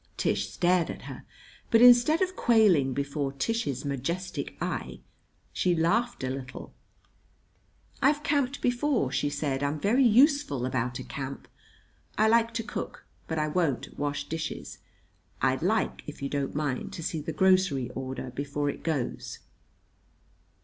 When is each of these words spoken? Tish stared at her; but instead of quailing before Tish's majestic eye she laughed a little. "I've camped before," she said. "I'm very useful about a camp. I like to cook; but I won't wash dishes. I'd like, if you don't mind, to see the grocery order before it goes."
Tish 0.17 0.49
stared 0.49 0.89
at 0.89 1.03
her; 1.03 1.25
but 1.69 1.79
instead 1.79 2.23
of 2.23 2.35
quailing 2.35 2.91
before 2.91 3.31
Tish's 3.33 3.85
majestic 3.85 4.57
eye 4.59 4.99
she 5.53 5.75
laughed 5.75 6.23
a 6.23 6.29
little. 6.31 6.73
"I've 8.01 8.23
camped 8.23 8.63
before," 8.63 9.11
she 9.11 9.29
said. 9.29 9.61
"I'm 9.61 9.79
very 9.79 10.03
useful 10.03 10.65
about 10.65 10.97
a 10.97 11.03
camp. 11.03 11.47
I 12.17 12.27
like 12.29 12.51
to 12.55 12.63
cook; 12.63 13.05
but 13.27 13.37
I 13.37 13.47
won't 13.47 13.95
wash 13.95 14.27
dishes. 14.27 14.79
I'd 15.39 15.61
like, 15.61 16.01
if 16.07 16.23
you 16.23 16.29
don't 16.29 16.55
mind, 16.55 16.93
to 16.93 17.03
see 17.03 17.21
the 17.21 17.31
grocery 17.31 17.91
order 17.91 18.31
before 18.31 18.71
it 18.71 18.81
goes." 18.81 19.37